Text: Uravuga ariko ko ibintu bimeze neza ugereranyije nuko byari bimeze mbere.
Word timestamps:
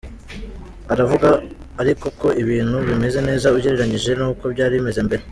Uravuga 0.93 1.27
ariko 1.81 2.05
ko 2.19 2.27
ibintu 2.43 2.75
bimeze 2.87 3.19
neza 3.27 3.53
ugereranyije 3.57 4.11
nuko 4.19 4.43
byari 4.53 4.73
bimeze 4.79 5.01
mbere. 5.07 5.23